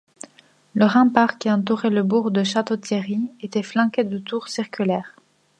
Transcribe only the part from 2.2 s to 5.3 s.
de Château-Thierry était flanqué de tours circulaires.